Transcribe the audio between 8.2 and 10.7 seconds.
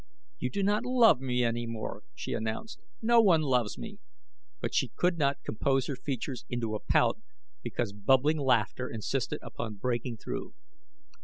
laughter insisted upon breaking through.